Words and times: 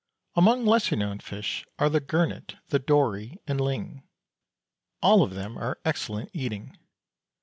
Among 0.35 0.65
lesser 0.65 0.95
known 0.95 1.19
fish 1.19 1.63
are 1.77 1.87
the 1.87 1.99
gurnet, 1.99 2.55
dory, 2.87 3.37
and 3.45 3.61
ling. 3.61 4.01
All 4.99 5.21
of 5.21 5.35
them 5.35 5.59
are 5.59 5.77
excellent 5.85 6.31
eating. 6.33 6.75